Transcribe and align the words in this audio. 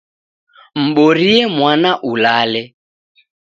Mborie 0.85 1.43
mwana 1.55 1.91
ulale. 2.11 2.61